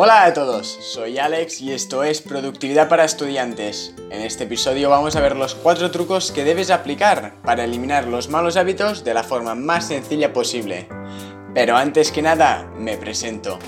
[0.00, 3.92] Hola a todos, soy Alex y esto es Productividad para Estudiantes.
[4.12, 8.28] En este episodio vamos a ver los cuatro trucos que debes aplicar para eliminar los
[8.28, 10.86] malos hábitos de la forma más sencilla posible.
[11.52, 13.58] Pero antes que nada, me presento.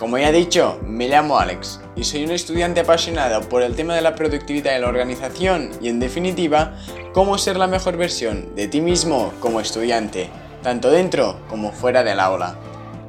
[0.00, 3.94] Como ya he dicho, me llamo Alex y soy un estudiante apasionado por el tema
[3.94, 6.76] de la productividad y la organización y en definitiva,
[7.12, 10.30] cómo ser la mejor versión de ti mismo como estudiante,
[10.64, 12.58] tanto dentro como fuera del aula.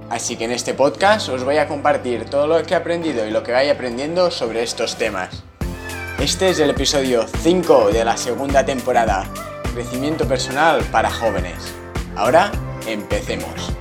[0.09, 3.31] Así que en este podcast os voy a compartir todo lo que he aprendido y
[3.31, 5.43] lo que vaya aprendiendo sobre estos temas.
[6.17, 9.29] Este es el episodio 5 de la segunda temporada,
[9.73, 11.73] Crecimiento Personal para Jóvenes.
[12.15, 12.53] Ahora,
[12.87, 13.73] empecemos.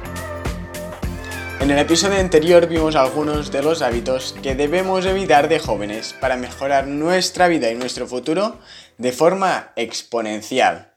[1.60, 6.36] En el episodio anterior vimos algunos de los hábitos que debemos evitar de jóvenes para
[6.36, 8.58] mejorar nuestra vida y nuestro futuro
[8.98, 10.92] de forma exponencial.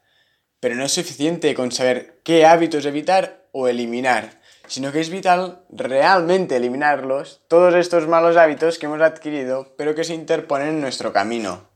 [0.58, 4.39] Pero no es suficiente con saber qué hábitos evitar o eliminar
[4.70, 10.04] sino que es vital realmente eliminarlos, todos estos malos hábitos que hemos adquirido, pero que
[10.04, 11.68] se interponen en nuestro camino.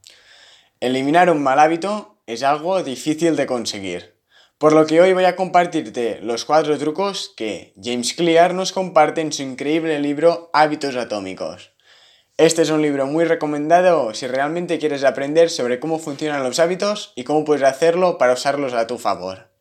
[0.79, 4.21] Eliminar un mal hábito es algo difícil de conseguir,
[4.59, 9.23] por lo que hoy voy a compartirte los cuatro trucos que James Clear nos comparte
[9.23, 11.73] en su increíble libro Hábitos Atómicos.
[12.37, 17.13] Este es un libro muy recomendado si realmente quieres aprender sobre cómo funcionan los hábitos
[17.17, 19.54] y cómo puedes hacerlo para usarlos a tu favor.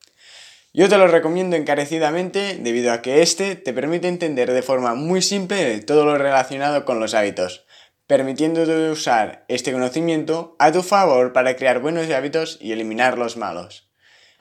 [0.76, 5.22] Yo te lo recomiendo encarecidamente debido a que este te permite entender de forma muy
[5.22, 7.68] simple todo lo relacionado con los hábitos,
[8.08, 13.92] permitiéndote usar este conocimiento a tu favor para crear buenos hábitos y eliminar los malos.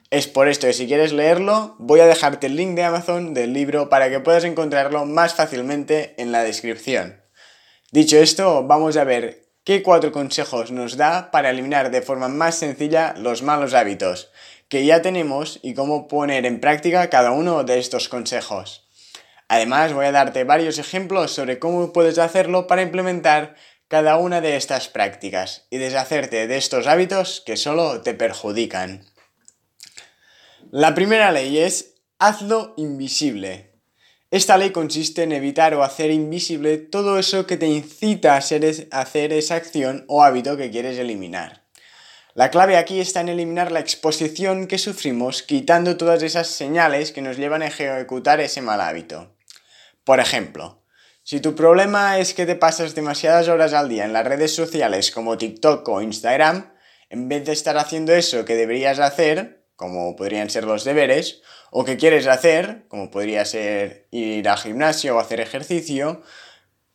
[0.08, 3.52] Es por esto que si quieres leerlo, voy a dejarte el link de Amazon del
[3.52, 7.20] libro para que puedas encontrarlo más fácilmente en la descripción.
[7.90, 12.54] Dicho esto, vamos a ver qué cuatro consejos nos da para eliminar de forma más
[12.54, 14.31] sencilla los malos hábitos
[14.72, 18.88] que ya tenemos y cómo poner en práctica cada uno de estos consejos.
[19.46, 23.54] Además, voy a darte varios ejemplos sobre cómo puedes hacerlo para implementar
[23.88, 29.04] cada una de estas prácticas y deshacerte de estos hábitos que solo te perjudican.
[30.70, 33.74] La primera ley es hazlo invisible.
[34.30, 39.34] Esta ley consiste en evitar o hacer invisible todo eso que te incita a hacer
[39.34, 41.61] esa acción o hábito que quieres eliminar.
[42.34, 47.20] La clave aquí está en eliminar la exposición que sufrimos quitando todas esas señales que
[47.20, 49.36] nos llevan a ejecutar ese mal hábito.
[50.02, 50.82] Por ejemplo,
[51.22, 55.10] si tu problema es que te pasas demasiadas horas al día en las redes sociales
[55.10, 56.72] como TikTok o Instagram,
[57.10, 61.84] en vez de estar haciendo eso que deberías hacer, como podrían ser los deberes, o
[61.84, 66.22] que quieres hacer, como podría ser ir al gimnasio o hacer ejercicio,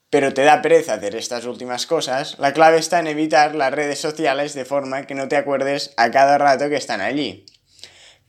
[0.09, 3.99] pero te da pereza hacer estas últimas cosas, la clave está en evitar las redes
[3.99, 7.45] sociales de forma que no te acuerdes a cada rato que están allí.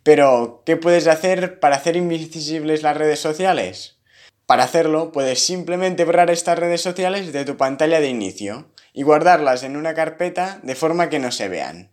[0.02, 3.98] Pero, ¿qué puedes hacer para hacer invisibles las redes sociales?
[4.46, 9.62] Para hacerlo, puedes simplemente borrar estas redes sociales de tu pantalla de inicio y guardarlas
[9.62, 11.92] en una carpeta de forma que no se vean.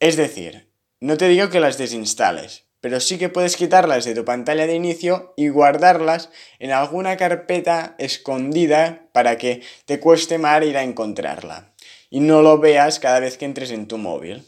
[0.00, 4.24] Es decir, no te digo que las desinstales, pero sí que puedes quitarlas de tu
[4.24, 6.30] pantalla de inicio y guardarlas
[6.60, 11.72] en alguna carpeta escondida para que te cueste más ir a encontrarla
[12.10, 14.44] y no lo veas cada vez que entres en tu móvil.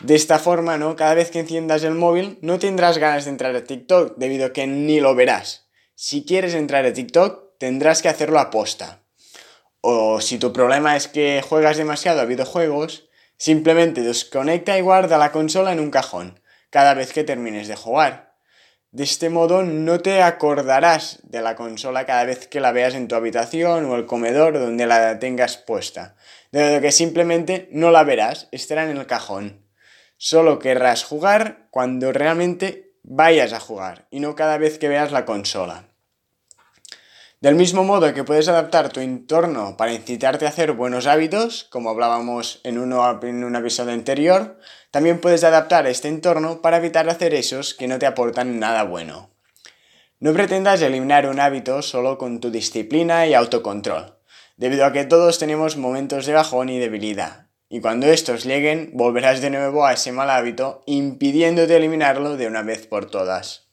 [0.00, 0.96] De esta forma, ¿no?
[0.96, 4.52] Cada vez que enciendas el móvil no tendrás ganas de entrar a TikTok debido a
[4.52, 5.68] que ni lo verás.
[5.94, 9.04] Si quieres entrar a TikTok, tendrás que hacerlo a posta.
[9.82, 15.30] O si tu problema es que juegas demasiado a videojuegos, simplemente desconecta y guarda la
[15.30, 16.40] consola en un cajón
[16.70, 18.28] cada vez que termines de jugar.
[18.90, 23.06] De este modo no te acordarás de la consola cada vez que la veas en
[23.06, 26.16] tu habitación o el comedor donde la tengas puesta,
[26.52, 29.66] de modo que simplemente no la verás, estará en el cajón.
[30.16, 35.26] Solo querrás jugar cuando realmente vayas a jugar y no cada vez que veas la
[35.26, 35.88] consola.
[37.40, 41.90] Del mismo modo que puedes adaptar tu entorno para incitarte a hacer buenos hábitos, como
[41.90, 44.58] hablábamos en, en un episodio anterior,
[44.90, 49.30] también puedes adaptar este entorno para evitar hacer esos que no te aportan nada bueno.
[50.20, 54.16] No pretendas eliminar un hábito solo con tu disciplina y autocontrol,
[54.56, 59.40] debido a que todos tenemos momentos de bajón y debilidad, y cuando estos lleguen volverás
[59.40, 63.68] de nuevo a ese mal hábito impidiéndote eliminarlo de una vez por todas.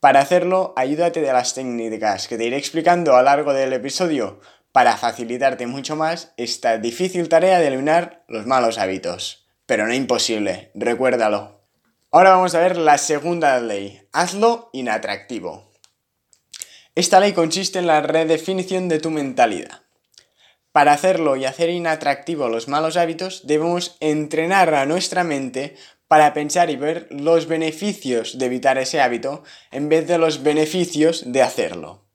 [0.00, 4.40] Para hacerlo, ayúdate de las técnicas que te iré explicando a lo largo del episodio
[4.70, 9.45] para facilitarte mucho más esta difícil tarea de eliminar los malos hábitos.
[9.66, 11.60] Pero no imposible, recuérdalo.
[12.12, 14.00] Ahora vamos a ver la segunda ley.
[14.12, 15.70] Hazlo inatractivo.
[16.94, 19.82] Esta ley consiste en la redefinición de tu mentalidad.
[20.72, 25.76] Para hacerlo y hacer inatractivo los malos hábitos, debemos entrenar a nuestra mente
[26.08, 31.24] para pensar y ver los beneficios de evitar ese hábito en vez de los beneficios
[31.32, 32.06] de hacerlo.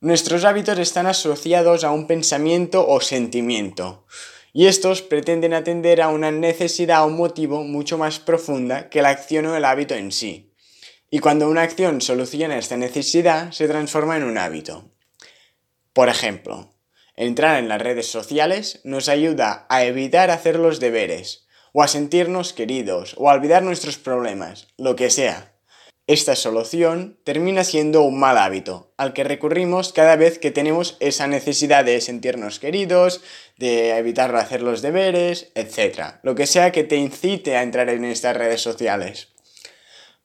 [0.00, 4.06] Nuestros hábitos están asociados a un pensamiento o sentimiento,
[4.56, 9.44] y estos pretenden atender a una necesidad o motivo mucho más profunda que la acción
[9.44, 10.54] o el hábito en sí.
[11.10, 14.90] Y cuando una acción soluciona esta necesidad, se transforma en un hábito.
[15.92, 16.72] Por ejemplo,
[17.16, 22.54] entrar en las redes sociales nos ayuda a evitar hacer los deberes, o a sentirnos
[22.54, 25.52] queridos, o a olvidar nuestros problemas, lo que sea.
[26.08, 31.26] Esta solución termina siendo un mal hábito, al que recurrimos cada vez que tenemos esa
[31.26, 33.22] necesidad de sentirnos queridos,
[33.58, 36.18] de evitar hacer los deberes, etc.
[36.22, 39.28] Lo que sea que te incite a entrar en estas redes sociales.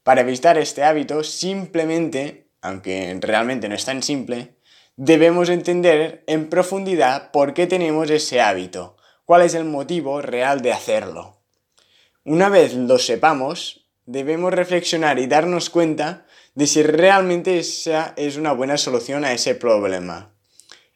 [0.03, 4.55] Para evitar este hábito, simplemente, aunque realmente no es tan simple,
[4.95, 10.73] debemos entender en profundidad por qué tenemos ese hábito, cuál es el motivo real de
[10.73, 11.41] hacerlo.
[12.23, 18.51] Una vez lo sepamos, debemos reflexionar y darnos cuenta de si realmente esa es una
[18.51, 20.33] buena solución a ese problema.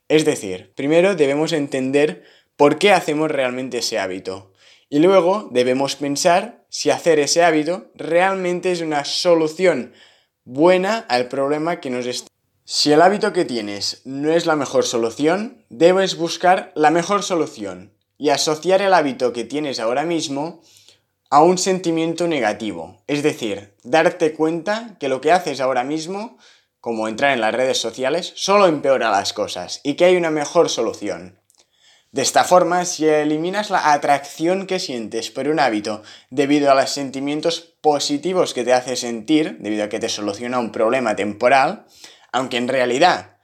[0.07, 2.24] Es decir, primero debemos entender
[2.56, 4.52] por qué hacemos realmente ese hábito.
[4.90, 9.94] Y luego debemos pensar si hacer ese hábito realmente es una solución
[10.44, 12.30] buena al problema que nos está.
[12.66, 17.94] Si el hábito que tienes no es la mejor solución, debes buscar la mejor solución
[18.18, 20.62] y asociar el hábito que tienes ahora mismo
[21.30, 23.04] a un sentimiento negativo.
[23.07, 26.38] Es decir, darte cuenta que lo que haces ahora mismo,
[26.86, 30.70] como entrar en las redes sociales, solo empeora las cosas y que hay una mejor
[30.70, 31.42] solución.
[32.12, 36.92] De esta forma, si eliminas la atracción que sientes por un hábito debido a los
[36.92, 41.88] sentimientos positivos que te hace sentir, debido a que te soluciona un problema temporal,
[42.32, 43.38] aunque en realidad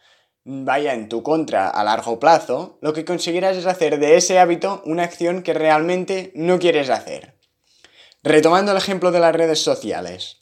[0.44, 4.84] vaya en tu contra a largo plazo, lo que conseguirás es hacer de ese hábito
[4.86, 7.40] una acción que realmente no quieres hacer.
[8.22, 10.41] Retomando el ejemplo de las redes sociales.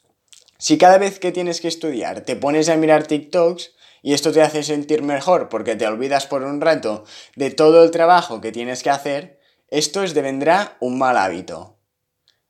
[0.61, 3.71] Si cada vez que tienes que estudiar te pones a mirar TikToks
[4.03, 7.05] y esto te hace sentir mejor porque te olvidas por un rato
[7.37, 9.39] de todo el trabajo que tienes que hacer,
[9.69, 11.77] esto es devendrá un mal hábito.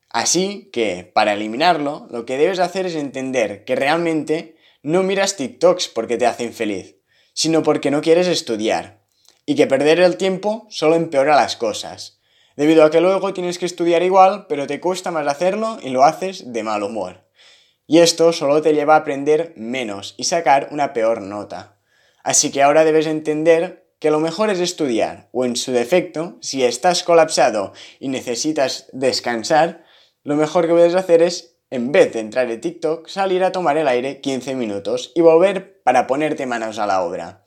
[0.08, 5.86] Así que, para eliminarlo, lo que debes hacer es entender que realmente no miras TikToks
[5.86, 6.96] porque te hacen feliz,
[7.32, 9.04] sino porque no quieres estudiar,
[9.46, 12.20] y que perder el tiempo solo empeora las cosas
[12.56, 16.04] debido a que luego tienes que estudiar igual, pero te cuesta más hacerlo y lo
[16.04, 17.29] haces de mal humor.
[17.90, 21.80] Y esto solo te lleva a aprender menos y sacar una peor nota.
[22.22, 26.62] Así que ahora debes entender que lo mejor es estudiar, o en su defecto, si
[26.62, 29.84] estás colapsado y necesitas descansar,
[30.22, 33.76] lo mejor que puedes hacer es, en vez de entrar en TikTok, salir a tomar
[33.76, 37.44] el aire 15 minutos y volver para ponerte manos a la obra.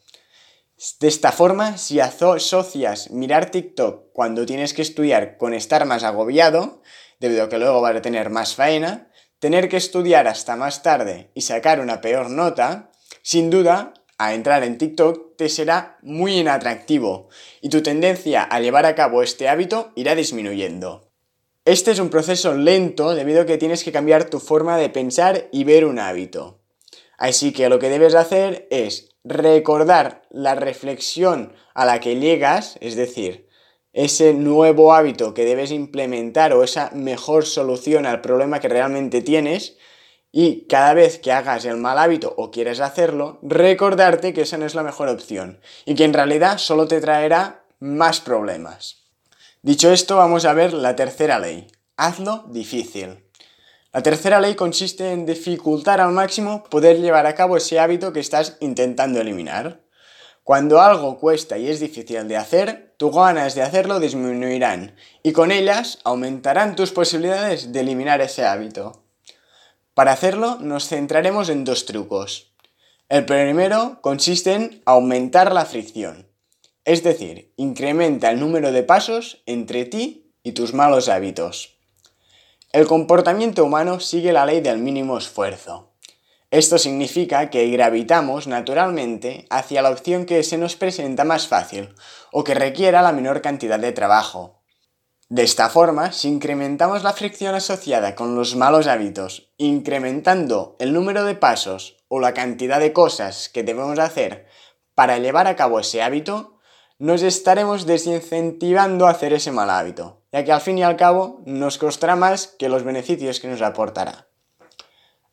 [0.99, 6.81] De esta forma, si asocias mirar TikTok cuando tienes que estudiar con estar más agobiado,
[7.21, 9.09] debido a que luego vas a tener más faena,
[9.43, 12.91] tener que estudiar hasta más tarde y sacar una peor nota,
[13.23, 17.27] sin duda, a entrar en TikTok te será muy inatractivo
[17.59, 21.09] y tu tendencia a llevar a cabo este hábito irá disminuyendo.
[21.65, 25.49] Este es un proceso lento debido a que tienes que cambiar tu forma de pensar
[25.51, 26.61] y ver un hábito.
[27.17, 32.95] Así que lo que debes hacer es recordar la reflexión a la que llegas, es
[32.95, 33.42] decir,
[33.93, 39.77] ese nuevo hábito que debes implementar o esa mejor solución al problema que realmente tienes
[40.31, 44.65] y cada vez que hagas el mal hábito o quieres hacerlo, recordarte que esa no
[44.65, 49.03] es la mejor opción y que en realidad solo te traerá más problemas.
[49.61, 51.67] Dicho esto, vamos a ver la tercera ley.
[51.95, 53.23] Hazlo difícil.
[53.93, 58.19] La tercera ley consiste en dificultar al máximo poder llevar a cabo ese hábito que
[58.19, 59.82] estás intentando eliminar.
[60.43, 65.51] Cuando algo cuesta y es difícil de hacer, tus ganas de hacerlo disminuirán y con
[65.51, 69.03] ellas aumentarán tus posibilidades de eliminar ese hábito.
[69.93, 72.53] Para hacerlo nos centraremos en dos trucos.
[73.07, 76.27] El primero consiste en aumentar la fricción,
[76.83, 81.77] es decir, incrementa el número de pasos entre ti y tus malos hábitos.
[82.73, 85.92] El comportamiento humano sigue la ley del mínimo esfuerzo.
[86.53, 91.95] Esto significa que gravitamos naturalmente hacia la opción que se nos presenta más fácil
[92.31, 94.61] o que requiera la menor cantidad de trabajo.
[95.29, 101.23] De esta forma, si incrementamos la fricción asociada con los malos hábitos, incrementando el número
[101.23, 104.45] de pasos o la cantidad de cosas que debemos hacer
[104.93, 106.59] para llevar a cabo ese hábito,
[106.99, 111.41] nos estaremos desincentivando a hacer ese mal hábito, ya que al fin y al cabo
[111.47, 114.27] nos costará más que los beneficios que nos aportará.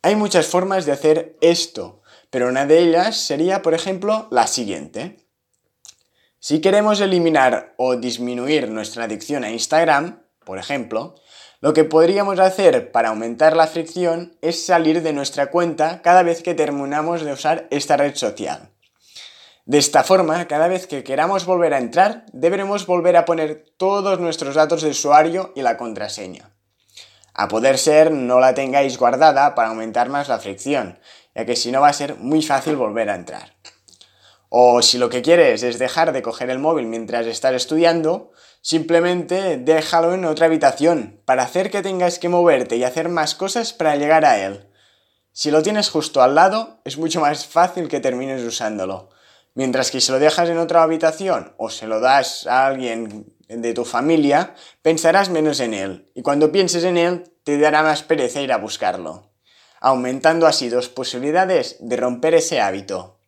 [0.02, 5.26] Hay muchas formas de hacer esto, pero una de ellas sería, por ejemplo, la siguiente.
[6.38, 11.16] Si queremos eliminar o disminuir nuestra adicción a Instagram, por ejemplo,
[11.61, 16.42] lo que podríamos hacer para aumentar la fricción es salir de nuestra cuenta cada vez
[16.42, 18.71] que terminamos de usar esta red social.
[19.66, 24.19] De esta forma, cada vez que queramos volver a entrar, deberemos volver a poner todos
[24.19, 26.50] nuestros datos de usuario y la contraseña.
[27.34, 30.99] A poder ser, no la tengáis guardada para aumentar más la fricción,
[31.34, 33.54] ya que si no va a ser muy fácil volver a entrar.
[34.49, 38.32] O si lo que quieres es dejar de coger el móvil mientras estás estudiando,
[38.62, 43.72] simplemente déjalo en otra habitación para hacer que tengas que moverte y hacer más cosas
[43.72, 44.66] para llegar a él.
[45.32, 49.10] Si lo tienes justo al lado, es mucho más fácil que termines usándolo.
[49.54, 53.75] Mientras que si lo dejas en otra habitación o se lo das a alguien de
[53.75, 58.40] tu familia, pensarás menos en él y cuando pienses en él te dará más pereza
[58.40, 59.30] ir a buscarlo,
[59.80, 63.19] aumentando así dos posibilidades de romper ese hábito.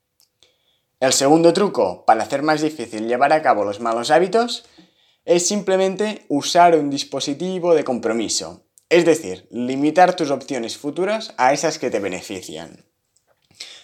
[1.00, 4.64] El segundo truco para hacer más difícil llevar a cabo los malos hábitos
[5.24, 11.78] es simplemente usar un dispositivo de compromiso, es decir, limitar tus opciones futuras a esas
[11.78, 12.84] que te benefician.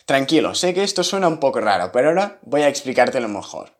[0.05, 3.78] Tranquilo, sé que esto suena un poco raro, pero ahora voy a explicártelo mejor.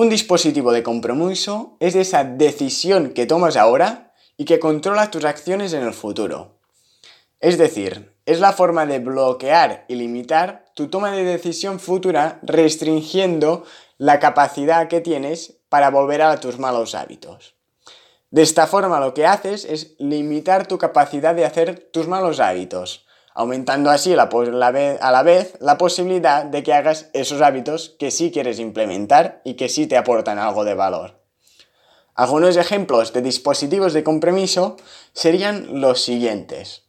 [0.00, 5.72] Un dispositivo de compromiso es esa decisión que tomas ahora y que controla tus acciones
[5.72, 6.60] en el futuro.
[7.40, 13.64] Es decir, es la forma de bloquear y limitar tu toma de decisión futura restringiendo
[13.96, 17.56] la capacidad que tienes para volver a tus malos hábitos.
[18.30, 23.04] De esta forma lo que haces es limitar tu capacidad de hacer tus malos hábitos,
[23.38, 28.58] aumentando así a la vez la posibilidad de que hagas esos hábitos que sí quieres
[28.58, 31.20] implementar y que sí te aportan algo de valor.
[32.16, 34.76] Algunos ejemplos de dispositivos de compromiso
[35.12, 36.82] serían los siguientes.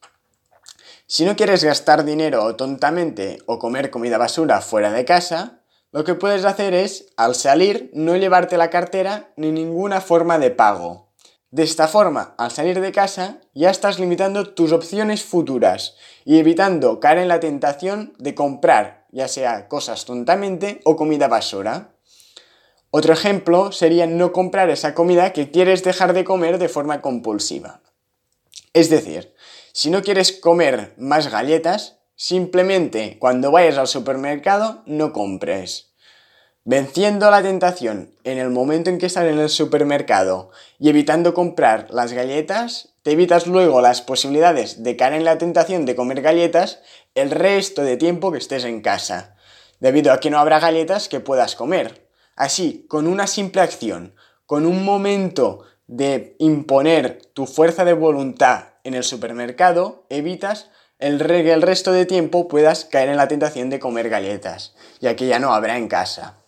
[1.05, 6.15] Si no quieres gastar dinero tontamente o comer comida basura fuera de casa, lo que
[6.15, 11.08] puedes hacer es, al salir, no llevarte la cartera ni ninguna forma de pago.
[11.51, 16.99] De esta forma, al salir de casa, ya estás limitando tus opciones futuras y evitando
[16.99, 21.95] caer en la tentación de comprar, ya sea cosas tontamente o comida basura.
[22.91, 27.81] Otro ejemplo sería no comprar esa comida que quieres dejar de comer de forma compulsiva.
[28.73, 29.33] Es decir,
[29.73, 35.88] si no quieres comer más galletas, simplemente cuando vayas al supermercado no compres.
[36.71, 41.87] Venciendo la tentación en el momento en que estás en el supermercado y evitando comprar
[41.89, 46.79] las galletas, te evitas luego las posibilidades de caer en la tentación de comer galletas
[47.15, 49.35] el resto de tiempo que estés en casa,
[49.79, 52.07] debido a que no habrá galletas que puedas comer.
[52.35, 54.13] Así, con una simple acción,
[54.45, 61.61] con un momento de imponer tu fuerza de voluntad en el supermercado, evitas el, el
[61.63, 65.55] resto de tiempo puedas caer en la tentación de comer galletas, ya que ya no
[65.55, 66.38] habrá en casa.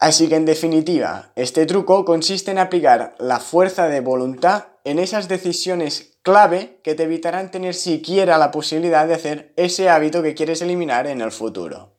[0.00, 5.26] Así que en definitiva, este truco consiste en aplicar la fuerza de voluntad en esas
[5.28, 10.62] decisiones clave que te evitarán tener siquiera la posibilidad de hacer ese hábito que quieres
[10.62, 11.94] eliminar en el futuro.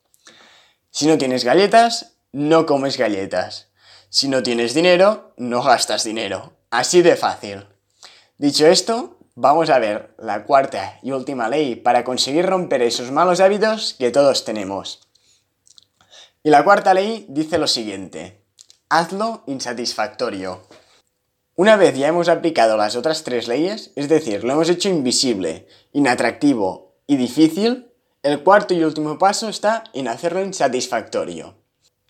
[0.91, 3.68] Si no tienes galletas, no comes galletas.
[4.10, 6.53] Si no tienes dinero, no gastas dinero.
[6.72, 7.68] Así de fácil.
[8.38, 13.41] Dicho esto, vamos a ver la cuarta y última ley para conseguir romper esos malos
[13.41, 15.09] hábitos que todos tenemos.
[16.41, 18.46] Y la cuarta ley dice lo siguiente,
[18.88, 20.62] hazlo insatisfactorio.
[21.58, 25.67] Una vez ya hemos aplicado las otras tres leyes, es decir, lo hemos hecho invisible,
[25.91, 27.91] inatractivo y difícil,
[28.24, 31.58] el cuarto y último paso está en hacerlo insatisfactorio.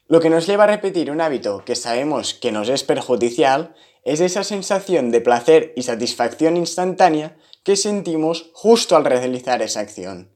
[0.08, 4.20] Lo que nos lleva a repetir un hábito que sabemos que nos es perjudicial es
[4.20, 10.30] esa sensación de placer y satisfacción instantánea que sentimos justo al realizar esa acción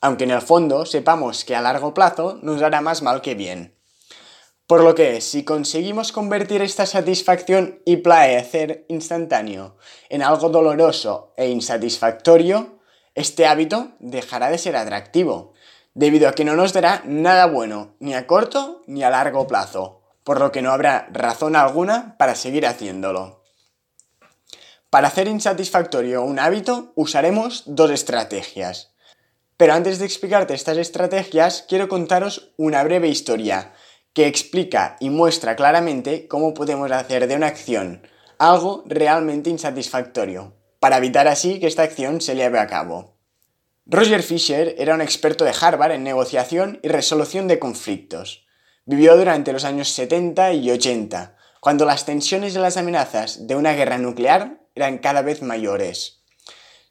[0.00, 3.76] aunque en el fondo sepamos que a largo plazo nos hará más mal que bien.
[4.66, 9.76] Por lo que, si conseguimos convertir esta satisfacción y placer instantáneo
[10.08, 12.78] en algo doloroso e insatisfactorio,
[13.16, 15.54] este hábito dejará de ser atractivo,
[15.94, 20.02] debido a que no nos dará nada bueno, ni a corto ni a largo plazo,
[20.22, 23.42] por lo que no habrá razón alguna para seguir haciéndolo.
[24.88, 28.92] Para hacer insatisfactorio un hábito usaremos dos estrategias.
[29.60, 33.74] Pero antes de explicarte estas estrategias, quiero contaros una breve historia
[34.14, 40.96] que explica y muestra claramente cómo podemos hacer de una acción algo realmente insatisfactorio, para
[40.96, 43.18] evitar así que esta acción se lleve a cabo.
[43.84, 48.46] Roger Fisher era un experto de Harvard en negociación y resolución de conflictos.
[48.86, 53.74] Vivió durante los años 70 y 80, cuando las tensiones y las amenazas de una
[53.74, 56.19] guerra nuclear eran cada vez mayores.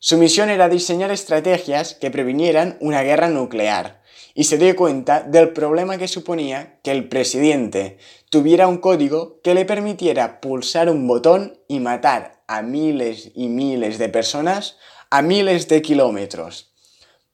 [0.01, 4.01] Su misión era diseñar estrategias que previnieran una guerra nuclear
[4.33, 7.97] y se dio cuenta del problema que suponía que el presidente
[8.29, 13.97] tuviera un código que le permitiera pulsar un botón y matar a miles y miles
[13.97, 14.77] de personas
[15.09, 16.71] a miles de kilómetros.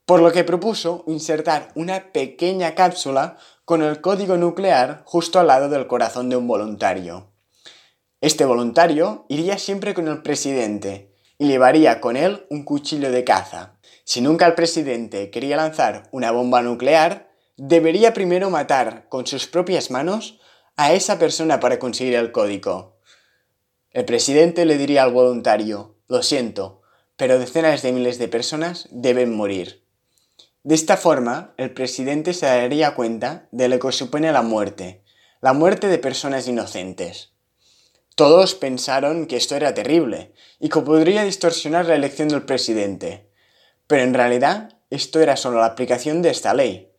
[0.08, 5.70] Por lo que propuso insertar una pequeña cápsula con el código nuclear justo al lado
[5.70, 7.32] del corazón de un voluntario.
[8.22, 13.78] Este voluntario iría siempre con el presidente y llevaría con él un cuchillo de caza.
[14.04, 19.92] Si nunca el presidente quería lanzar una bomba nuclear, debería primero matar con sus propias
[19.92, 20.40] manos
[20.78, 22.98] a esa persona para conseguir el código.
[23.92, 26.82] El presidente le diría al voluntario, lo siento,
[27.16, 29.86] pero decenas de miles de personas deben morir.
[30.64, 35.04] De esta forma, el presidente se daría cuenta de lo que supone la muerte,
[35.40, 37.35] la muerte de personas inocentes.
[38.16, 43.30] Todos pensaron que esto era terrible y que podría distorsionar la elección del presidente,
[43.88, 46.94] pero en realidad esto era solo la aplicación de esta ley.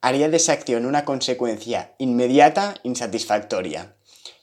[0.00, 3.96] Haría de esa acción una consecuencia inmediata insatisfactoria,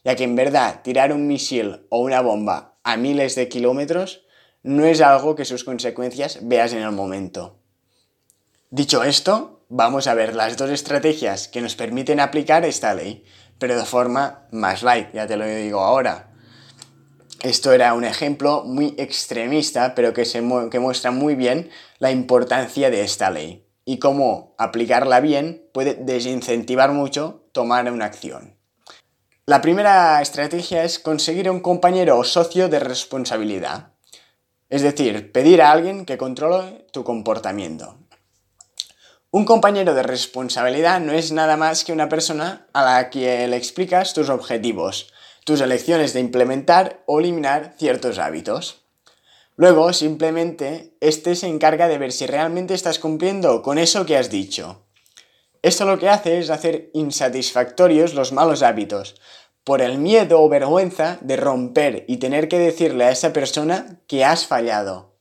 [0.03, 4.23] ya que en verdad tirar un misil o una bomba a miles de kilómetros
[4.61, 7.57] no es algo que sus consecuencias veas en el momento.
[8.69, 13.23] Dicho esto, vamos a ver las dos estrategias que nos permiten aplicar esta ley,
[13.59, 16.31] pero de forma más light, ya te lo digo ahora.
[17.41, 22.89] Esto era un ejemplo muy extremista, pero que, se que muestra muy bien la importancia
[22.89, 28.57] de esta ley y cómo aplicarla bien puede desincentivar mucho tomar una acción.
[29.45, 33.93] La primera estrategia es conseguir un compañero o socio de responsabilidad.
[34.69, 37.97] Es decir, pedir a alguien que controle tu comportamiento.
[39.31, 43.57] Un compañero de responsabilidad no es nada más que una persona a la que le
[43.57, 45.13] explicas tus objetivos,
[45.45, 48.81] tus elecciones de implementar o eliminar ciertos hábitos.
[49.55, 54.31] Luego, simplemente, este se encarga de ver si realmente estás cumpliendo con eso que has
[54.31, 54.87] dicho.
[55.61, 59.21] Esto lo que hace es hacer insatisfactorios los malos hábitos,
[59.63, 64.25] por el miedo o vergüenza de romper y tener que decirle a esa persona que
[64.25, 65.13] has fallado.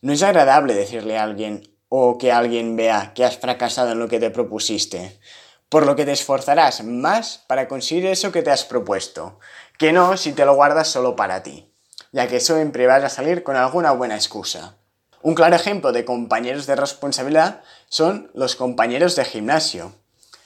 [0.00, 4.08] No es agradable decirle a alguien o que alguien vea que has fracasado en lo
[4.08, 5.20] que te propusiste,
[5.68, 9.38] por lo que te esforzarás más para conseguir eso que te has propuesto,
[9.76, 11.70] que no si te lo guardas solo para ti,
[12.10, 14.78] ya que siempre vas a salir con alguna buena excusa.
[15.20, 19.92] Un claro ejemplo de compañeros de responsabilidad son los compañeros de gimnasio.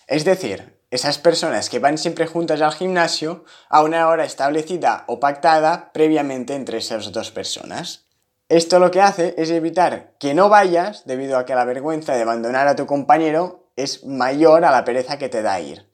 [0.08, 5.20] Es decir, esas personas que van siempre juntas al gimnasio a una hora establecida o
[5.20, 8.05] pactada previamente entre esas dos personas.
[8.48, 12.22] Esto lo que hace es evitar que no vayas debido a que la vergüenza de
[12.22, 15.90] abandonar a tu compañero es mayor a la pereza que te da ir.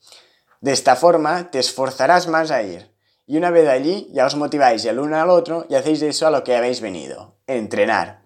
[0.60, 2.92] De esta forma te esforzarás más a ir
[3.26, 6.30] y una vez allí ya os motiváis el uno al otro y hacéis eso a
[6.30, 8.22] lo que habéis venido, entrenar.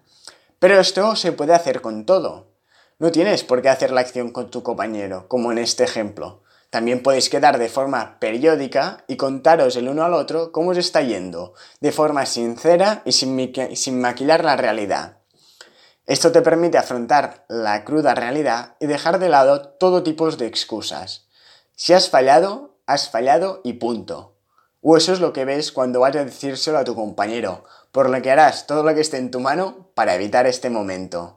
[0.59, 2.51] Pero esto se puede hacer con todo.
[2.99, 6.43] No tienes por qué hacer la acción con tu compañero, como en este ejemplo.
[6.69, 11.01] También podéis quedar de forma periódica y contaros el uno al otro cómo os está
[11.01, 15.19] yendo, de forma sincera y sin, maquillar la realidad.
[16.05, 21.27] Esto te permite afrontar la cruda realidad y dejar de lado todo tipo de excusas.
[21.75, 24.35] Si has fallado, has fallado y punto.
[24.81, 28.21] O eso es lo que ves cuando vas a decírselo a tu compañero, por lo
[28.21, 31.36] que harás todo lo que esté en tu mano para evitar este momento.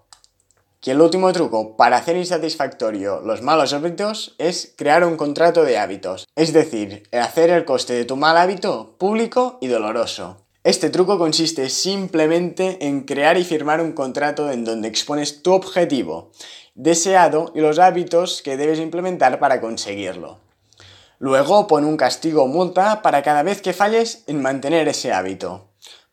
[0.83, 5.79] Y el último truco para hacer insatisfactorio los malos hábitos es crear un contrato de
[5.79, 10.47] hábitos, es decir, hacer el coste de tu mal hábito público y doloroso.
[10.63, 16.33] Este truco consiste simplemente en crear y firmar un contrato en donde expones tu objetivo
[16.75, 20.39] deseado y los hábitos que debes implementar para conseguirlo.
[21.19, 25.69] Luego pon un castigo o multa para cada vez que falles en mantener ese hábito.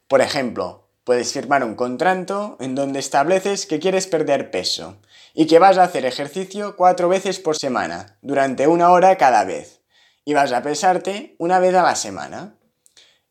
[0.09, 4.97] Por ejemplo, Puedes firmar un contrato en donde estableces que quieres perder peso
[5.33, 9.79] y que vas a hacer ejercicio cuatro veces por semana, durante una hora cada vez,
[10.25, 12.57] y vas a pesarte una vez a la semana.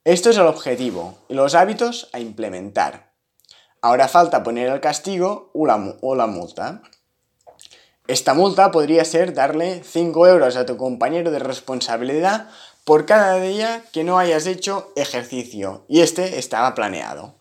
[0.05, 3.13] Esto es el objetivo y los hábitos a implementar.
[3.83, 6.81] Ahora falta poner el castigo o la, o la multa.
[8.07, 12.49] Esta multa podría ser darle 5 euros a tu compañero de responsabilidad
[12.85, 17.37] por cada día que no hayas hecho ejercicio y este estaba planeado.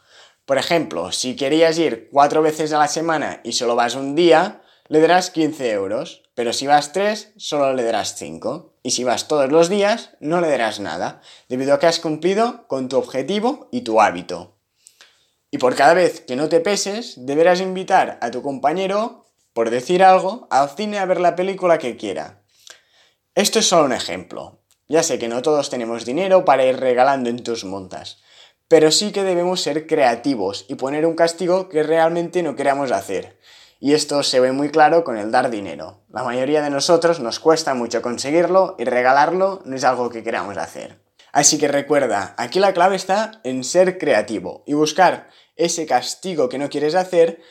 [0.46, 4.62] Por ejemplo, si querías ir cuatro veces a la semana y solo vas un día,
[4.88, 8.74] le darás 15 euros, pero si vas tres, solo le darás 5.
[8.84, 12.68] Y si vas todos los días, no le darás nada, debido a que has cumplido
[12.68, 14.60] con tu objetivo y tu hábito.
[15.50, 20.04] Y por cada vez que no te peses, deberás invitar a tu compañero, por decir
[20.04, 22.44] algo, al cine a ver la película que quiera.
[23.34, 24.60] Esto es solo un ejemplo.
[24.88, 28.22] Ya sé que no todos tenemos dinero para ir regalando en tus montas,
[28.68, 33.40] pero sí que debemos ser creativos y poner un castigo que realmente no queramos hacer.
[33.80, 36.02] Y esto se ve muy claro con el dar dinero.
[36.10, 40.58] La mayoría de nosotros nos cuesta mucho conseguirlo y regalarlo no es algo que queramos
[40.58, 41.00] hacer.
[41.32, 46.58] Así que recuerda, aquí la clave está en ser creativo y buscar ese castigo que
[46.58, 47.42] no quieres hacer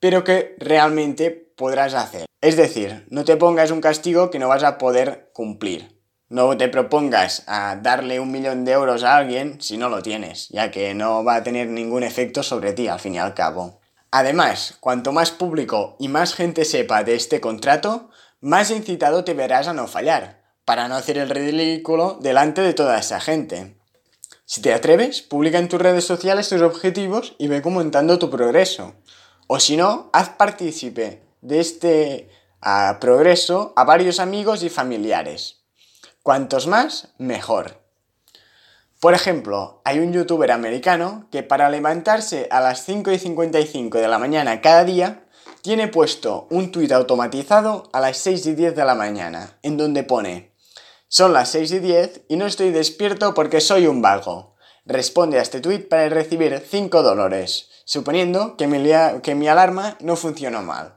[0.00, 2.26] pero que realmente podrás hacer.
[2.40, 5.97] Es decir, no te pongas un castigo que no vas a poder cumplir.
[6.30, 10.48] No te propongas a darle un millón de euros a alguien si no lo tienes,
[10.50, 13.80] ya que no va a tener ningún efecto sobre ti al fin y al cabo.
[14.10, 18.10] Además, cuanto más público y más gente sepa de este contrato,
[18.40, 22.98] más incitado te verás a no fallar, para no hacer el ridículo delante de toda
[22.98, 23.78] esa gente.
[24.44, 28.94] Si te atreves, publica en tus redes sociales tus objetivos y ve comentando tu progreso.
[29.46, 32.30] O si no, haz partícipe de este
[33.00, 35.57] progreso a varios amigos y familiares.
[36.28, 37.80] Cuantos más, mejor.
[39.00, 44.08] Por ejemplo, hay un youtuber americano que para levantarse a las 5 y 55 de
[44.08, 45.24] la mañana cada día,
[45.62, 50.02] tiene puesto un tuit automatizado a las 6 y 10 de la mañana, en donde
[50.02, 50.52] pone,
[51.08, 54.54] son las 6 y 10 y no estoy despierto porque soy un vago.
[54.84, 58.86] Responde a este tuit para recibir 5 dólares, suponiendo que mi,
[59.22, 60.94] que mi alarma no funcionó mal.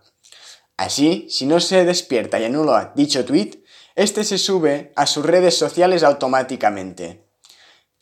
[0.75, 3.60] Así, si no se despierta y anula dicho tweet,
[3.95, 7.27] este se sube a sus redes sociales automáticamente.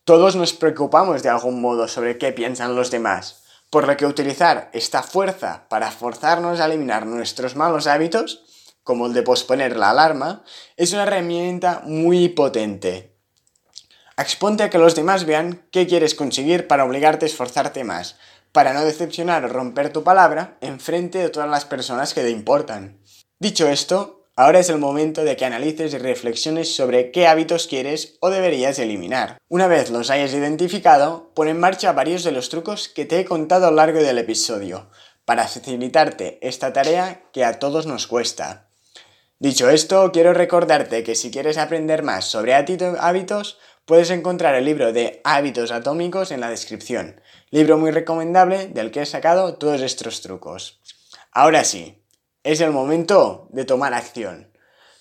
[0.03, 4.69] Todos nos preocupamos de algún modo sobre qué piensan los demás, por lo que utilizar
[4.73, 8.43] esta fuerza para forzarnos a eliminar nuestros malos hábitos,
[8.83, 10.43] como el de posponer la alarma,
[10.77, 13.15] es una herramienta muy potente.
[14.17, 18.17] Exponte a que los demás vean qué quieres conseguir para obligarte a esforzarte más,
[18.51, 22.31] para no decepcionar o romper tu palabra en frente de todas las personas que te
[22.31, 22.99] importan.
[23.37, 28.15] Dicho esto, ahora es el momento de que analices y reflexiones sobre qué hábitos quieres
[28.21, 29.37] o deberías eliminar.
[29.49, 33.25] Una vez los hayas identificado, pon en marcha varios de los trucos que te he
[33.25, 34.89] contado a lo largo del episodio,
[35.25, 38.69] para facilitarte esta tarea que a todos nos cuesta.
[39.39, 44.93] Dicho esto, quiero recordarte que si quieres aprender más sobre hábitos, puedes encontrar el libro
[44.93, 47.19] de Hábitos Atómicos en la descripción.
[47.49, 50.79] Libro muy recomendable del que he sacado todos estos trucos.
[51.33, 51.98] Ahora sí,
[52.43, 54.51] es el momento de tomar acción.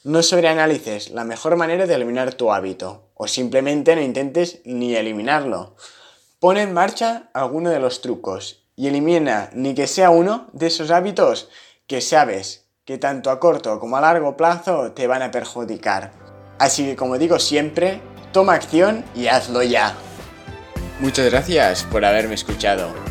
[0.05, 5.77] No sobreanalices la mejor manera de eliminar tu hábito o simplemente no intentes ni eliminarlo.
[6.41, 10.91] Pon en marcha alguno de los trucos y elimina ni que sea uno de esos
[10.91, 11.49] hábitos
[11.87, 16.13] que sabes que tanto a corto como a largo plazo te van a perjudicar.
[16.59, 18.01] Así que como digo siempre,
[18.33, 19.97] toma acción y hazlo ya.
[21.01, 23.08] Muchas gracias por haberme escuchado.